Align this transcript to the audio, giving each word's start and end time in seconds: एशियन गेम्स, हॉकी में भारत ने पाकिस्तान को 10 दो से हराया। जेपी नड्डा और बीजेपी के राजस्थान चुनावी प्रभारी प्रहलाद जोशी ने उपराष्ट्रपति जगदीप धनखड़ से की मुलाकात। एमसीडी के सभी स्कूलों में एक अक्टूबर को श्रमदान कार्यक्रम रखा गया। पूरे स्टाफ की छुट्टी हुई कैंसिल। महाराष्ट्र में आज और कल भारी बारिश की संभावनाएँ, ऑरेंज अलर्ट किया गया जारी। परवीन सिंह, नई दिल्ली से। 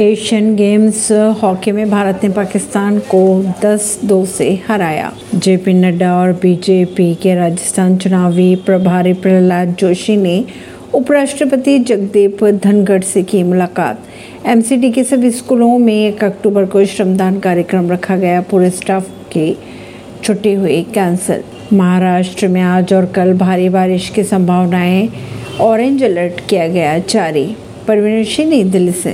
एशियन 0.00 0.56
गेम्स, 0.56 1.12
हॉकी 1.12 1.72
में 1.72 1.90
भारत 1.90 2.20
ने 2.24 2.30
पाकिस्तान 2.30 2.98
को 2.98 3.52
10 3.62 4.00
दो 4.04 4.26
से 4.26 4.60
हराया। 4.68 5.12
जेपी 5.34 5.72
नड्डा 5.72 6.14
और 6.14 6.32
बीजेपी 6.32 7.14
के 7.14 7.34
राजस्थान 7.34 7.96
चुनावी 7.96 8.56
प्रभारी 8.56 9.12
प्रहलाद 9.12 9.76
जोशी 9.78 10.16
ने 10.16 10.44
उपराष्ट्रपति 10.94 11.78
जगदीप 11.78 12.44
धनखड़ 12.44 13.02
से 13.02 13.22
की 13.22 13.42
मुलाकात। 13.42 14.00
एमसीडी 14.46 14.90
के 14.92 15.04
सभी 15.04 15.30
स्कूलों 15.30 15.78
में 15.78 16.08
एक 16.08 16.24
अक्टूबर 16.24 16.64
को 16.64 16.84
श्रमदान 16.84 17.38
कार्यक्रम 17.38 17.90
रखा 17.90 18.16
गया। 18.16 18.40
पूरे 18.40 18.70
स्टाफ 18.70 19.08
की 19.08 19.58
छुट्टी 20.22 20.54
हुई 20.54 20.82
कैंसिल। 20.82 21.40
महाराष्ट्र 21.76 22.48
में 22.48 22.62
आज 22.62 22.92
और 22.92 23.06
कल 23.06 23.32
भारी 23.32 23.68
बारिश 23.68 24.08
की 24.08 24.24
संभावनाएँ, 24.24 25.08
ऑरेंज 25.60 26.04
अलर्ट 26.04 26.48
किया 26.48 26.68
गया 26.68 26.98
जारी। 26.98 27.56
परवीन 27.88 28.24
सिंह, 28.24 28.50
नई 28.50 28.64
दिल्ली 28.64 28.92
से। 28.92 29.12